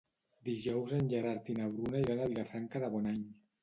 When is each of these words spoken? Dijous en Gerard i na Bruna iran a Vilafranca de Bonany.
Dijous 0.47 0.95
en 1.01 1.05
Gerard 1.13 1.53
i 1.55 1.59
na 1.61 1.71
Bruna 1.77 2.05
iran 2.09 2.25
a 2.25 2.29
Vilafranca 2.35 2.87
de 2.87 2.95
Bonany. 2.99 3.27